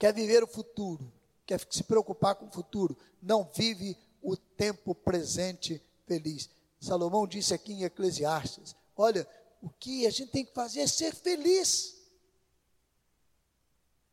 Quer 0.00 0.14
viver 0.14 0.42
o 0.42 0.46
futuro, 0.46 1.12
quer 1.44 1.60
se 1.68 1.84
preocupar 1.84 2.34
com 2.34 2.46
o 2.46 2.50
futuro, 2.50 2.96
não 3.20 3.44
vive 3.44 3.94
o 4.22 4.34
tempo 4.34 4.94
presente 4.94 5.80
feliz. 6.06 6.48
Salomão 6.80 7.26
disse 7.26 7.52
aqui 7.52 7.74
em 7.74 7.84
Eclesiastes: 7.84 8.74
Olha, 8.96 9.28
o 9.60 9.68
que 9.68 10.06
a 10.06 10.10
gente 10.10 10.30
tem 10.30 10.46
que 10.46 10.54
fazer 10.54 10.80
é 10.80 10.86
ser 10.86 11.14
feliz. 11.14 11.98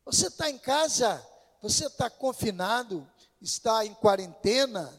Você 0.04 0.28
está 0.28 0.50
em 0.50 0.58
casa, 0.58 1.26
você 1.62 1.86
está 1.86 2.10
confinado, 2.10 3.10
está 3.42 3.86
em 3.86 3.94
quarentena, 3.94 4.94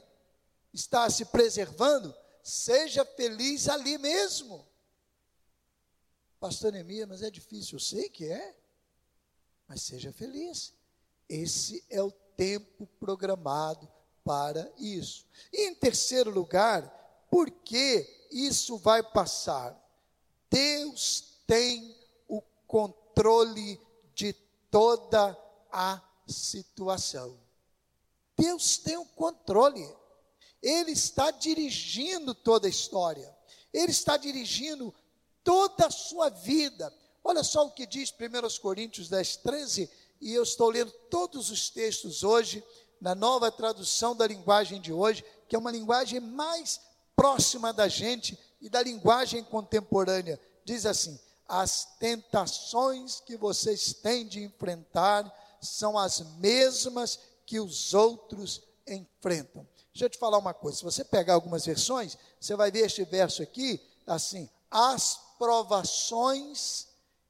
está 0.73 1.11
se 1.11 1.27
preservando, 1.27 2.15
seja 2.43 3.05
feliz 3.05 3.69
ali 3.69 3.99
mesmo. 3.99 4.67
Pastor 6.41 6.73
Neemias, 6.73 7.07
mas 7.07 7.21
é 7.21 7.31
difícil, 7.31 7.77
eu 7.77 7.81
sei 7.81 8.09
que 8.09 8.25
é, 8.25 8.57
mas 9.67 9.83
seja 9.83 10.11
feliz. 10.11 10.78
Esse 11.29 11.85
é 11.91 12.03
o 12.03 12.11
tempo 12.37 12.87
programado 12.99 13.89
para 14.25 14.71
isso. 14.79 15.27
E 15.53 15.69
em 15.69 15.75
terceiro 15.75 16.31
lugar, 16.31 16.83
por 17.31 17.51
que 17.51 18.27
isso 18.31 18.79
vai 18.79 19.03
passar? 19.03 19.77
Deus 20.51 21.41
tem 21.47 21.97
o 22.27 22.41
controle 22.67 23.81
de 24.15 24.33
toda 24.71 25.37
a 25.71 26.03
situação. 26.27 27.39
Deus 28.37 28.79
tem 28.79 28.97
o 28.97 29.05
controle. 29.05 29.87
Ele 30.63 30.93
está 30.93 31.31
dirigindo 31.31 32.35
toda 32.35 32.67
a 32.67 32.71
história. 32.71 33.37
Ele 33.73 33.91
está 33.91 34.17
dirigindo 34.17 34.95
toda 35.43 35.87
a 35.87 35.91
sua 35.91 36.29
vida. 36.29 36.93
Olha 37.25 37.43
só 37.43 37.67
o 37.67 37.71
que 37.71 37.87
diz 37.87 38.13
1 38.13 38.61
Coríntios 38.61 39.09
10, 39.09 39.37
13, 39.39 39.91
e 40.21 40.35
eu 40.35 40.43
estou 40.43 40.71
lendo 40.71 40.91
todos 41.11 41.51
os 41.51 41.71
textos 41.71 42.23
hoje 42.23 42.63
na 43.01 43.15
nova 43.15 43.51
tradução 43.51 44.15
da 44.15 44.27
linguagem 44.27 44.81
de 44.81 44.93
hoje, 44.93 45.25
que 45.49 45.55
é 45.55 45.59
uma 45.59 45.71
linguagem 45.71 46.21
mais 46.21 46.81
próxima 47.15 47.73
da 47.73 47.89
gente 47.89 48.39
e 48.61 48.69
da 48.69 48.83
linguagem 48.83 49.43
contemporânea. 49.45 50.41
Diz 50.65 50.85
assim: 50.85 51.19
as 51.47 51.97
tentações 51.99 53.21
que 53.21 53.37
vocês 53.37 53.93
têm 53.93 54.27
de 54.27 54.43
enfrentar 54.43 55.33
são 55.61 55.97
as 55.97 56.21
mesmas 56.39 57.19
que 57.47 57.59
os 57.59 57.95
outros 57.95 58.63
enfrentam. 58.87 59.67
Deixa 59.93 60.05
eu 60.05 60.11
te 60.11 60.19
falar 60.19 60.39
uma 60.39 60.55
coisa: 60.55 60.79
se 60.79 60.85
você 60.85 61.05
pegar 61.05 61.35
algumas 61.35 61.65
versões, 61.65 62.19
você 62.41 62.55
vai 62.55 62.71
ver 62.71 62.87
este 62.87 63.05
verso 63.05 63.43
aqui, 63.43 63.81
assim: 64.07 64.49
as 64.71 65.19
provações 65.39 66.89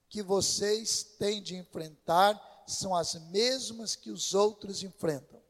que 0.08 0.22
vocês 0.22 1.02
têm 1.18 1.42
de 1.42 1.56
enfrentar 1.56 2.40
são 2.72 2.94
as 2.94 3.14
mesmas 3.30 3.96
que 3.96 4.10
os 4.10 4.34
outros 4.34 4.82
enfrentam. 4.82 5.40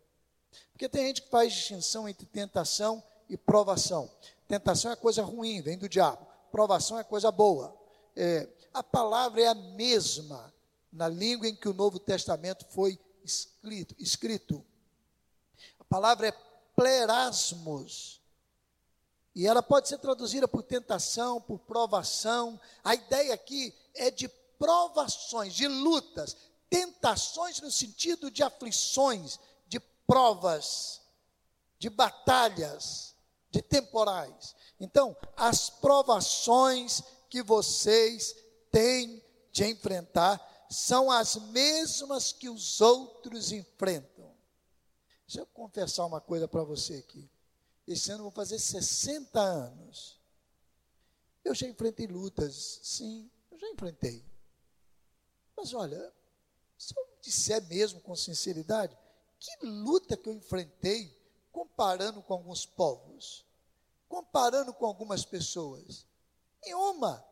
Porque 0.72 0.88
tem 0.88 1.06
gente 1.06 1.22
que 1.22 1.30
faz 1.30 1.52
distinção 1.52 2.08
entre 2.08 2.24
tentação 2.26 3.02
e 3.28 3.36
provação. 3.36 4.10
Tentação 4.46 4.92
é 4.92 4.96
coisa 4.96 5.22
ruim, 5.22 5.60
vem 5.60 5.76
do 5.76 5.88
diabo. 5.88 6.26
provação 6.50 6.98
é 6.98 7.04
coisa 7.04 7.30
boa. 7.30 7.76
É, 8.16 8.48
a 8.72 8.82
palavra 8.82 9.42
é 9.42 9.48
a 9.48 9.54
mesma 9.54 10.52
na 10.92 11.08
língua 11.08 11.46
em 11.48 11.54
que 11.54 11.68
o 11.68 11.74
Novo 11.74 11.98
Testamento 11.98 12.64
foi 12.70 12.98
escrito. 13.24 13.94
escrito. 13.98 14.64
A 15.78 15.84
palavra 15.84 16.28
é 16.28 16.32
plerasmos. 16.74 18.22
E 19.34 19.46
ela 19.46 19.62
pode 19.62 19.88
ser 19.88 19.98
traduzida 19.98 20.48
por 20.48 20.62
tentação, 20.62 21.40
por 21.40 21.58
provação. 21.58 22.58
A 22.82 22.94
ideia 22.94 23.34
aqui 23.34 23.74
é 23.94 24.10
de 24.10 24.28
provações, 24.58 25.54
de 25.54 25.68
lutas, 25.68 26.36
tentações 26.70 27.60
no 27.60 27.70
sentido 27.70 28.30
de 28.30 28.42
aflições, 28.42 29.38
de 29.66 29.80
provas, 30.06 31.00
de 31.78 31.88
batalhas, 31.88 33.14
de 33.50 33.62
temporais. 33.62 34.54
Então, 34.80 35.16
as 35.36 35.70
provações 35.70 37.02
que 37.28 37.42
vocês 37.42 38.34
têm 38.70 39.22
de 39.52 39.64
enfrentar 39.64 40.66
são 40.70 41.10
as 41.10 41.36
mesmas 41.36 42.32
que 42.32 42.48
os 42.48 42.80
outros 42.80 43.52
enfrentam. 43.52 44.36
Deixa 45.26 45.40
eu 45.40 45.46
confessar 45.46 46.06
uma 46.06 46.20
coisa 46.20 46.46
para 46.46 46.62
você 46.62 46.96
aqui. 46.96 47.28
Esse 47.86 48.10
ano 48.10 48.20
eu 48.20 48.24
vou 48.24 48.32
fazer 48.32 48.58
60 48.58 49.40
anos. 49.40 50.18
Eu 51.44 51.54
já 51.54 51.66
enfrentei 51.66 52.06
lutas, 52.06 52.80
sim, 52.82 53.30
eu 53.50 53.58
já 53.58 53.68
enfrentei. 53.70 54.24
Mas 55.56 55.72
olha, 55.72 56.12
se 56.78 56.94
eu 56.96 57.06
disser 57.20 57.60
mesmo 57.66 58.00
com 58.00 58.14
sinceridade, 58.14 58.96
que 59.40 59.66
luta 59.66 60.16
que 60.16 60.28
eu 60.28 60.32
enfrentei 60.32 61.12
comparando 61.50 62.22
com 62.22 62.32
alguns 62.32 62.64
povos, 62.64 63.44
comparando 64.08 64.72
com 64.72 64.86
algumas 64.86 65.24
pessoas? 65.24 66.06
Nenhuma. 66.64 67.24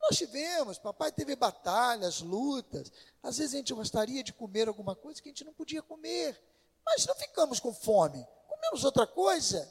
Nós 0.00 0.16
tivemos, 0.16 0.78
papai 0.78 1.12
teve 1.12 1.36
batalhas, 1.36 2.20
lutas. 2.20 2.90
Às 3.22 3.38
vezes 3.38 3.54
a 3.54 3.58
gente 3.58 3.74
gostaria 3.74 4.22
de 4.22 4.32
comer 4.32 4.68
alguma 4.68 4.96
coisa 4.96 5.20
que 5.20 5.28
a 5.28 5.32
gente 5.32 5.44
não 5.44 5.52
podia 5.52 5.82
comer, 5.82 6.40
mas 6.84 7.04
não 7.06 7.14
ficamos 7.14 7.60
com 7.60 7.74
fome, 7.74 8.26
comemos 8.48 8.84
outra 8.84 9.06
coisa. 9.06 9.70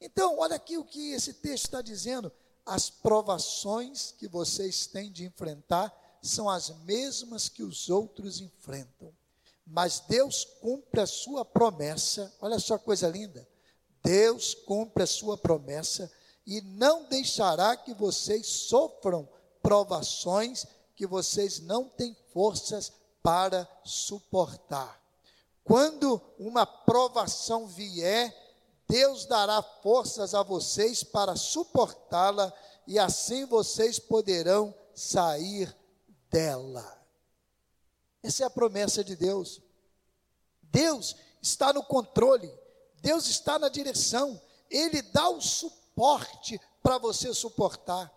Então, 0.00 0.38
olha 0.38 0.56
aqui 0.56 0.76
o 0.76 0.84
que 0.84 1.12
esse 1.12 1.32
texto 1.34 1.64
está 1.64 1.80
dizendo. 1.80 2.30
As 2.66 2.90
provações 2.90 4.12
que 4.12 4.26
vocês 4.26 4.86
têm 4.86 5.10
de 5.10 5.24
enfrentar 5.24 5.92
são 6.26 6.48
as 6.48 6.70
mesmas 6.84 7.48
que 7.48 7.62
os 7.62 7.90
outros 7.90 8.40
enfrentam. 8.40 9.12
Mas 9.66 10.00
Deus 10.08 10.44
cumpre 10.60 11.00
a 11.00 11.06
sua 11.06 11.44
promessa. 11.44 12.32
Olha 12.40 12.58
só 12.58 12.78
coisa 12.78 13.08
linda. 13.08 13.46
Deus 14.02 14.54
cumpre 14.54 15.02
a 15.02 15.06
sua 15.06 15.36
promessa 15.36 16.10
e 16.46 16.60
não 16.60 17.04
deixará 17.04 17.76
que 17.76 17.94
vocês 17.94 18.46
sofram 18.46 19.28
provações 19.62 20.66
que 20.94 21.06
vocês 21.06 21.60
não 21.60 21.88
têm 21.88 22.16
forças 22.32 22.92
para 23.22 23.68
suportar. 23.84 25.00
Quando 25.64 26.20
uma 26.38 26.66
provação 26.66 27.66
vier, 27.66 28.34
Deus 28.86 29.24
dará 29.24 29.62
forças 29.62 30.34
a 30.34 30.42
vocês 30.42 31.02
para 31.02 31.34
suportá-la 31.36 32.52
e 32.86 32.98
assim 32.98 33.46
vocês 33.46 33.98
poderão 33.98 34.74
sair 34.94 35.74
dela. 36.34 37.00
Essa 38.20 38.42
é 38.42 38.46
a 38.46 38.50
promessa 38.50 39.04
de 39.04 39.14
Deus. 39.14 39.62
Deus 40.60 41.14
está 41.40 41.72
no 41.72 41.84
controle, 41.84 42.52
Deus 42.96 43.28
está 43.28 43.56
na 43.56 43.68
direção, 43.68 44.42
Ele 44.68 45.00
dá 45.00 45.28
o 45.28 45.40
suporte 45.40 46.60
para 46.82 46.98
você 46.98 47.32
suportar. 47.32 48.12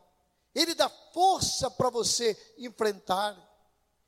Ele 0.55 0.73
dá 0.73 0.89
força 1.13 1.69
para 1.69 1.91
você 1.91 2.35
enfrentar. 2.57 3.37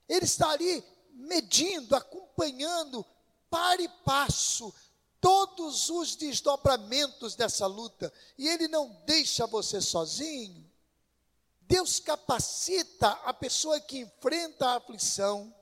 Ele 0.07 0.25
está 0.25 0.49
ali 0.49 0.83
medindo, 1.11 1.95
acompanhando, 1.95 3.05
para 3.47 3.79
e 3.79 3.89
passo, 4.03 4.73
todos 5.21 5.91
os 5.91 6.15
desdobramentos 6.15 7.35
dessa 7.35 7.67
luta. 7.67 8.11
E 8.39 8.47
Ele 8.47 8.67
não 8.67 8.89
deixa 9.05 9.45
você 9.45 9.79
sozinho. 9.79 10.67
Deus 11.69 11.99
capacita 11.99 13.09
a 13.23 13.31
pessoa 13.31 13.79
que 13.79 13.99
enfrenta 13.99 14.69
a 14.69 14.77
aflição, 14.77 15.53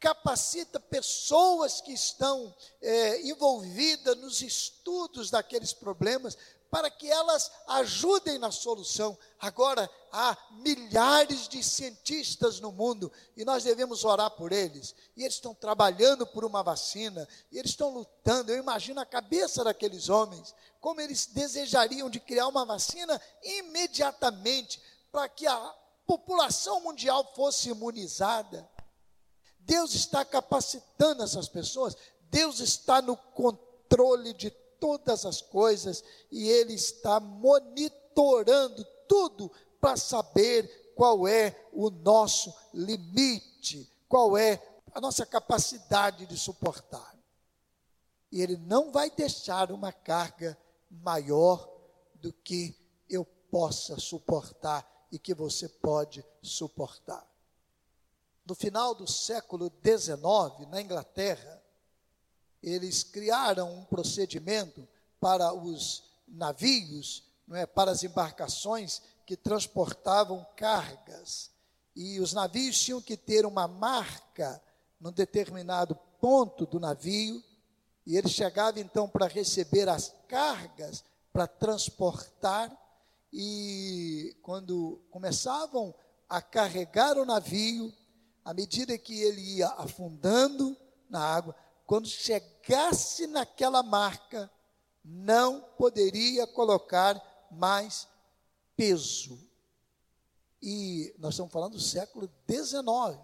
capacita 0.00 0.80
pessoas 0.80 1.80
que 1.80 1.92
estão 1.92 2.52
é, 2.82 3.22
envolvidas 3.22 4.16
nos 4.18 4.42
estudos 4.42 5.30
daqueles 5.30 5.72
problemas, 5.72 6.36
para 6.68 6.90
que 6.90 7.08
elas 7.08 7.48
ajudem 7.68 8.38
na 8.38 8.50
solução. 8.50 9.16
Agora, 9.38 9.88
há 10.10 10.36
milhares 10.50 11.46
de 11.46 11.62
cientistas 11.62 12.58
no 12.58 12.72
mundo 12.72 13.10
e 13.36 13.44
nós 13.44 13.62
devemos 13.62 14.04
orar 14.04 14.32
por 14.32 14.50
eles. 14.50 14.96
E 15.16 15.22
eles 15.22 15.34
estão 15.34 15.54
trabalhando 15.54 16.26
por 16.26 16.44
uma 16.44 16.64
vacina, 16.64 17.26
e 17.52 17.58
eles 17.58 17.70
estão 17.70 17.90
lutando. 17.90 18.50
Eu 18.50 18.58
imagino 18.58 19.00
a 19.00 19.06
cabeça 19.06 19.62
daqueles 19.62 20.08
homens, 20.08 20.52
como 20.80 21.00
eles 21.00 21.26
desejariam 21.26 22.10
de 22.10 22.18
criar 22.18 22.48
uma 22.48 22.64
vacina 22.64 23.20
imediatamente 23.44 24.82
para 25.10 25.28
que 25.28 25.46
a 25.46 25.74
população 26.06 26.80
mundial 26.80 27.32
fosse 27.34 27.70
imunizada. 27.70 28.68
Deus 29.58 29.94
está 29.94 30.24
capacitando 30.24 31.22
essas 31.22 31.48
pessoas, 31.48 31.96
Deus 32.30 32.60
está 32.60 33.02
no 33.02 33.16
controle 33.16 34.32
de 34.32 34.50
todas 34.78 35.26
as 35.26 35.40
coisas 35.40 36.04
e 36.30 36.48
Ele 36.48 36.74
está 36.74 37.18
monitorando 37.18 38.84
tudo 39.08 39.50
para 39.80 39.96
saber 39.96 40.92
qual 40.94 41.26
é 41.26 41.54
o 41.72 41.90
nosso 41.90 42.54
limite, 42.72 43.90
qual 44.08 44.36
é 44.36 44.62
a 44.94 45.00
nossa 45.00 45.26
capacidade 45.26 46.26
de 46.26 46.38
suportar. 46.38 47.14
E 48.30 48.40
Ele 48.40 48.56
não 48.56 48.92
vai 48.92 49.10
deixar 49.10 49.70
uma 49.72 49.92
carga 49.92 50.56
maior 50.90 51.68
do 52.14 52.32
que 52.32 52.74
eu 53.08 53.24
possa 53.24 53.98
suportar 53.98 54.95
e 55.16 55.18
que 55.18 55.32
você 55.32 55.66
pode 55.66 56.22
suportar. 56.42 57.26
No 58.44 58.54
final 58.54 58.94
do 58.94 59.10
século 59.10 59.72
XIX, 59.82 60.68
na 60.68 60.82
Inglaterra, 60.82 61.62
eles 62.62 63.02
criaram 63.02 63.72
um 63.78 63.84
procedimento 63.86 64.86
para 65.18 65.54
os 65.54 66.04
navios, 66.28 67.24
não 67.48 67.56
é, 67.56 67.64
para 67.64 67.90
as 67.92 68.02
embarcações 68.02 69.00
que 69.24 69.38
transportavam 69.38 70.46
cargas. 70.54 71.50
E 71.94 72.20
os 72.20 72.34
navios 72.34 72.78
tinham 72.78 73.00
que 73.00 73.16
ter 73.16 73.46
uma 73.46 73.66
marca 73.66 74.62
num 75.00 75.12
determinado 75.12 75.94
ponto 76.20 76.66
do 76.66 76.78
navio, 76.78 77.42
e 78.04 78.18
eles 78.18 78.32
chegavam 78.32 78.82
então 78.82 79.08
para 79.08 79.26
receber 79.26 79.88
as 79.88 80.14
cargas, 80.28 81.02
para 81.32 81.46
transportar, 81.46 82.70
e 83.32 84.36
quando 84.42 85.02
começavam 85.10 85.94
a 86.28 86.40
carregar 86.40 87.18
o 87.18 87.24
navio, 87.24 87.92
à 88.44 88.54
medida 88.54 88.96
que 88.96 89.20
ele 89.22 89.40
ia 89.56 89.68
afundando 89.68 90.76
na 91.08 91.20
água, 91.20 91.54
quando 91.84 92.08
chegasse 92.08 93.26
naquela 93.26 93.82
marca, 93.82 94.50
não 95.04 95.60
poderia 95.78 96.46
colocar 96.46 97.20
mais 97.50 98.08
peso. 98.76 99.38
E 100.60 101.14
nós 101.18 101.34
estamos 101.34 101.52
falando 101.52 101.74
do 101.74 101.80
século 101.80 102.28
XIX. 102.50 103.20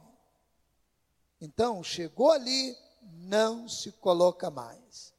Então, 1.41 1.83
chegou 1.83 2.31
ali, 2.31 2.77
não 3.03 3.69
se 3.69 3.91
coloca 3.93 4.49
mais. 4.49 5.13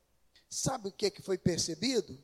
Sabe 0.49 0.87
o 0.87 0.91
que, 0.91 1.11
que 1.11 1.21
foi 1.21 1.37
percebido? 1.37 2.17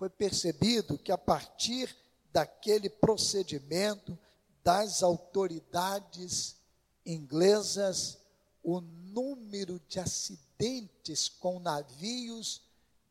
Foi 0.00 0.08
percebido 0.08 0.96
que 0.96 1.12
a 1.12 1.18
partir 1.18 1.94
daquele 2.32 2.88
procedimento 2.88 4.18
das 4.64 5.02
autoridades 5.02 6.56
inglesas, 7.04 8.16
o 8.62 8.80
número 8.80 9.78
de 9.86 10.00
acidentes 10.00 11.28
com 11.28 11.60
navios 11.60 12.62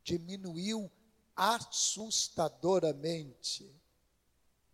diminuiu 0.04 0.89
assustadoramente. 1.36 3.71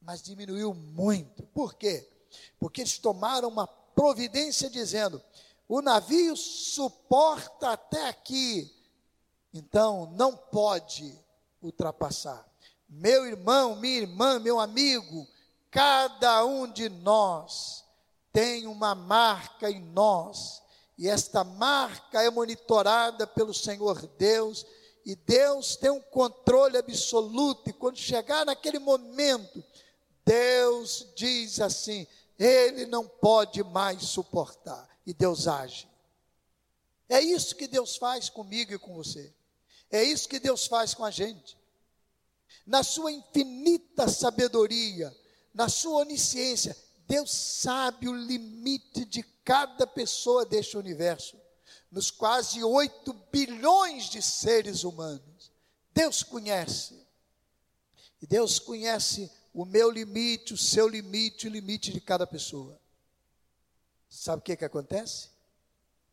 Mas 0.02 0.22
diminuiu 0.22 0.74
muito. 0.74 1.44
Por 1.48 1.76
quê? 1.76 2.10
Porque 2.58 2.80
eles 2.80 2.98
tomaram 2.98 3.50
uma 3.50 3.68
providência 3.68 4.70
dizendo: 4.70 5.22
o 5.68 5.82
navio 5.82 6.38
suporta 6.38 7.72
até 7.72 8.08
aqui, 8.08 8.74
então 9.54 10.10
não 10.12 10.38
pode 10.38 11.25
ultrapassar. 11.66 12.48
Meu 12.88 13.26
irmão, 13.26 13.76
minha 13.76 13.98
irmã, 14.02 14.40
meu 14.40 14.60
amigo, 14.60 15.28
cada 15.72 16.46
um 16.46 16.72
de 16.72 16.88
nós 16.88 17.84
tem 18.32 18.68
uma 18.68 18.94
marca 18.94 19.70
em 19.70 19.82
nós 19.82 20.62
e 20.98 21.10
esta 21.10 21.44
marca 21.44 22.22
é 22.22 22.30
monitorada 22.30 23.28
pelo 23.28 23.54
Senhor 23.54 24.08
Deus, 24.18 24.66
E 25.06 25.16
Deus 25.16 25.76
tem 25.76 25.92
um 25.92 26.02
controle 26.02 26.78
absoluto. 26.78 27.70
E 27.70 27.74
quando 27.74 27.98
chegar 27.98 28.44
naquele 28.44 28.80
momento, 28.80 29.64
Deus 30.26 31.06
diz 31.16 31.60
assim: 31.60 32.08
Ele 32.40 32.88
não 32.88 33.08
pode 33.08 33.64
mais 33.64 34.04
suportar. 34.04 34.90
E 35.06 35.14
Deus 35.14 35.48
age. 35.48 35.88
É 37.08 37.20
isso 37.22 37.56
que 37.56 37.68
Deus 37.68 37.98
faz 37.98 38.30
comigo 38.30 38.74
e 38.74 38.80
com 38.80 38.96
você. 38.96 39.32
É 39.96 40.04
isso 40.04 40.28
que 40.28 40.40
Deus 40.40 40.68
faz 40.68 40.94
com 40.94 41.06
a 41.06 41.12
gente. 41.12 41.58
Na 42.66 42.84
sua 42.84 43.12
infinita 43.12 44.10
sabedoria, 44.10 45.16
na 45.54 45.70
sua 45.70 46.00
onisciência, 46.00 46.76
Deus 47.08 47.32
sabe 47.32 48.10
o 48.10 48.14
limite 48.14 49.06
de 49.06 49.24
cada 49.44 49.88
pessoa 49.88 50.46
deste 50.46 50.78
universo, 50.78 51.40
nos 51.90 52.12
quase 52.12 52.62
8 52.62 53.14
bilhões 53.32 54.10
de 54.10 54.22
seres 54.22 54.84
humanos. 54.84 55.52
Deus 55.94 56.24
conhece. 56.24 57.00
E 58.22 58.28
Deus 58.28 58.60
conhece 58.60 59.32
o 59.54 59.64
meu 59.64 59.90
limite, 59.90 60.54
o 60.54 60.58
seu 60.58 60.90
limite, 60.90 61.48
o 61.48 61.52
limite 61.52 61.94
de 61.94 62.02
cada 62.02 62.28
pessoa. 62.28 62.78
Sabe 64.10 64.40
o 64.40 64.44
que, 64.44 64.58
que 64.58 64.66
acontece? 64.66 65.30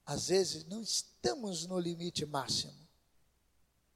Às 0.07 0.29
vezes 0.29 0.65
não 0.67 0.83
estamos 0.83 1.67
no 1.67 1.81
limite 1.81 2.25
máximo. 2.25 2.82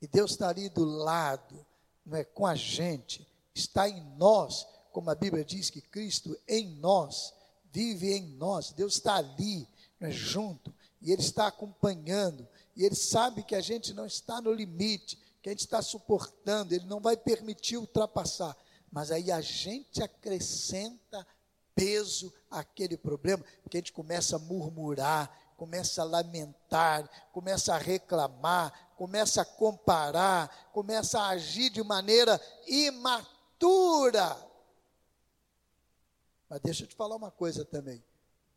E 0.01 0.07
Deus 0.07 0.33
está 0.33 0.49
ali 0.49 0.69
do 0.69 0.85
lado, 0.85 1.65
não 2.05 2.17
é 2.17 2.25
com 2.25 2.47
a 2.47 2.55
gente, 2.55 3.27
está 3.55 3.89
em 3.89 4.01
nós, 4.17 4.67
como 4.93 5.11
a 5.11 5.15
Bíblia 5.15 5.45
diz 5.45 5.71
que 5.71 5.81
Cristo 5.81 6.39
em 6.47 6.69
nós, 6.77 7.35
vive 7.73 8.13
em 8.13 8.27
nós. 8.37 8.73
Deus 8.73 8.95
está 8.95 9.17
ali, 9.17 9.69
é, 10.01 10.11
junto, 10.11 10.73
e 11.01 11.13
Ele 11.13 11.23
está 11.23 11.47
acompanhando, 11.47 12.47
e 12.75 12.85
Ele 12.85 12.95
sabe 12.95 13.43
que 13.43 13.55
a 13.55 13.61
gente 13.61 13.93
não 13.93 14.07
está 14.07 14.41
no 14.41 14.53
limite, 14.53 15.19
que 15.43 15.49
a 15.49 15.53
gente 15.53 15.61
está 15.61 15.81
suportando, 15.83 16.75
Ele 16.75 16.87
não 16.87 17.01
vai 17.01 17.17
permitir 17.17 17.77
ultrapassar. 17.77 18.57
Mas 18.91 19.11
aí 19.11 19.31
a 19.31 19.41
gente 19.41 20.03
acrescenta 20.03 21.27
peso 21.75 22.33
àquele 22.51 22.97
problema, 22.97 23.45
porque 23.63 23.77
a 23.77 23.81
gente 23.81 23.93
começa 23.93 24.37
a 24.37 24.39
murmurar, 24.39 25.31
começa 25.57 26.03
a 26.03 26.05
lamentar, 26.05 27.09
começa 27.33 27.75
a 27.75 27.79
reclamar, 27.79 28.86
começa 28.97 29.43
a 29.43 29.45
comparar, 29.45 30.71
começa 30.73 31.21
a 31.21 31.29
agir 31.29 31.71
de 31.71 31.83
maneira 31.83 32.41
imatura. 32.67 34.37
Mas 36.49 36.61
deixa 36.61 36.85
eu 36.85 36.89
te 36.89 36.97
falar 36.97 37.17
uma 37.17 37.31
coisa 37.31 37.65
também. 37.65 38.03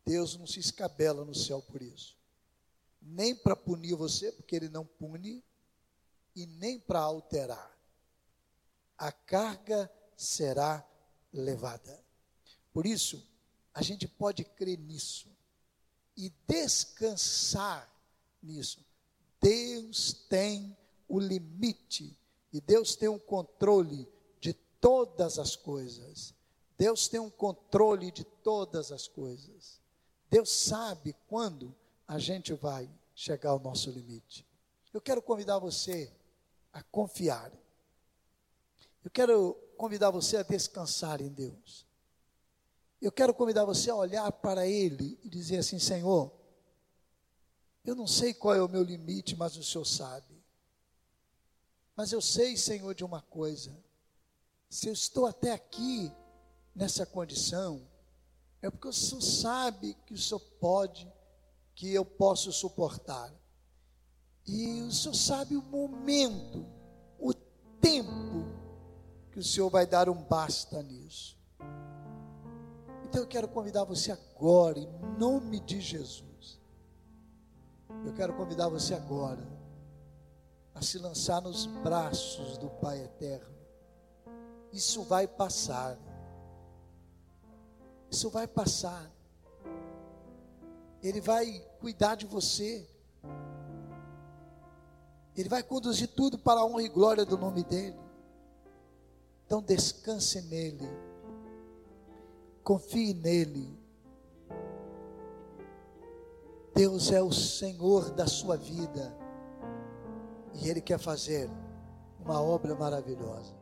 Deus 0.04 0.36
não 0.36 0.46
se 0.46 0.58
escabela 0.58 1.24
no 1.24 1.34
céu 1.34 1.60
por 1.62 1.82
isso. 1.82 2.16
Nem 3.00 3.34
para 3.34 3.54
punir 3.54 3.94
você, 3.94 4.32
porque 4.32 4.56
ele 4.56 4.68
não 4.68 4.84
pune, 4.84 5.44
e 6.34 6.46
nem 6.46 6.78
para 6.78 7.00
alterar. 7.00 7.78
A 8.96 9.12
carga 9.12 9.90
será 10.16 10.86
levada. 11.32 12.02
Por 12.72 12.86
isso, 12.86 13.26
a 13.74 13.82
gente 13.82 14.06
pode 14.06 14.44
crer 14.44 14.78
nisso 14.78 15.28
e 16.16 16.30
descansar 16.46 17.90
nisso. 18.42 18.84
Deus 19.40 20.12
tem 20.28 20.76
o 21.08 21.18
limite 21.18 22.16
e 22.52 22.60
Deus 22.60 22.94
tem 22.94 23.08
o 23.08 23.14
um 23.14 23.18
controle 23.18 24.08
de 24.40 24.52
todas 24.52 25.38
as 25.38 25.56
coisas. 25.56 26.34
Deus 26.76 27.08
tem 27.08 27.20
um 27.20 27.30
controle 27.30 28.10
de 28.10 28.24
todas 28.24 28.92
as 28.92 29.06
coisas. 29.08 29.80
Deus 30.30 30.50
sabe 30.50 31.14
quando 31.28 31.74
a 32.06 32.18
gente 32.18 32.52
vai 32.54 32.88
chegar 33.14 33.50
ao 33.50 33.60
nosso 33.60 33.90
limite. 33.90 34.46
Eu 34.92 35.00
quero 35.00 35.20
convidar 35.22 35.58
você 35.58 36.12
a 36.72 36.82
confiar. 36.82 37.52
Eu 39.04 39.10
quero 39.10 39.54
convidar 39.76 40.10
você 40.10 40.36
a 40.36 40.42
descansar 40.42 41.20
em 41.20 41.28
Deus. 41.28 41.86
Eu 43.00 43.10
quero 43.10 43.32
convidar 43.32 43.64
você 43.64 43.90
a 43.90 43.94
olhar 43.94 44.30
para 44.30 44.66
Ele 44.66 45.18
e 45.22 45.28
dizer 45.28 45.58
assim: 45.58 45.78
Senhor, 45.78 46.30
eu 47.84 47.94
não 47.94 48.06
sei 48.06 48.34
qual 48.34 48.54
é 48.54 48.62
o 48.62 48.68
meu 48.68 48.82
limite, 48.82 49.36
mas 49.36 49.56
o 49.56 49.64
Senhor 49.64 49.84
sabe. 49.84 50.40
Mas 51.96 52.12
eu 52.12 52.20
sei, 52.20 52.56
Senhor, 52.56 52.94
de 52.94 53.04
uma 53.04 53.22
coisa: 53.22 53.76
se 54.68 54.88
eu 54.88 54.92
estou 54.92 55.26
até 55.26 55.52
aqui, 55.52 56.12
nessa 56.74 57.04
condição, 57.04 57.86
é 58.62 58.70
porque 58.70 58.88
o 58.88 58.92
Senhor 58.92 59.22
sabe 59.22 59.94
que 60.06 60.14
o 60.14 60.18
Senhor 60.18 60.40
pode, 60.60 61.10
que 61.74 61.92
eu 61.92 62.04
posso 62.04 62.52
suportar. 62.52 63.32
E 64.46 64.82
o 64.82 64.92
Senhor 64.92 65.14
sabe 65.14 65.56
o 65.56 65.62
momento, 65.62 66.66
o 67.18 67.32
tempo 67.80 68.46
que 69.32 69.38
o 69.38 69.44
Senhor 69.44 69.70
vai 69.70 69.86
dar 69.86 70.08
um 70.08 70.22
basta 70.22 70.82
nisso. 70.82 71.38
Então 73.04 73.22
eu 73.22 73.26
quero 73.26 73.48
convidar 73.48 73.84
você 73.84 74.12
agora, 74.12 74.78
em 74.78 74.88
nome 75.18 75.60
de 75.60 75.80
Jesus. 75.80 76.29
Eu 78.04 78.14
quero 78.14 78.32
convidar 78.34 78.68
você 78.68 78.94
agora 78.94 79.46
a 80.74 80.80
se 80.80 80.98
lançar 80.98 81.42
nos 81.42 81.66
braços 81.66 82.56
do 82.56 82.68
Pai 82.68 83.02
Eterno. 83.02 83.54
Isso 84.72 85.02
vai 85.02 85.26
passar. 85.26 85.98
Isso 88.10 88.30
vai 88.30 88.46
passar. 88.46 89.10
Ele 91.02 91.20
vai 91.20 91.60
cuidar 91.78 92.14
de 92.14 92.26
você. 92.26 92.88
Ele 95.36 95.48
vai 95.48 95.62
conduzir 95.62 96.08
tudo 96.08 96.38
para 96.38 96.60
a 96.60 96.64
honra 96.64 96.82
e 96.82 96.88
glória 96.88 97.24
do 97.24 97.36
nome 97.36 97.62
dEle. 97.64 97.98
Então 99.46 99.62
descanse 99.62 100.40
nele. 100.42 100.88
Confie 102.62 103.14
nele. 103.14 103.79
Deus 106.74 107.10
é 107.12 107.22
o 107.22 107.32
Senhor 107.32 108.10
da 108.10 108.26
sua 108.26 108.56
vida. 108.56 109.16
E 110.54 110.68
Ele 110.68 110.80
quer 110.80 110.98
fazer 110.98 111.50
uma 112.24 112.40
obra 112.40 112.74
maravilhosa. 112.74 113.59